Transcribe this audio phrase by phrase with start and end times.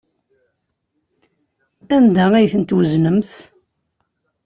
[1.95, 3.31] Anda ay tent-tweznemt?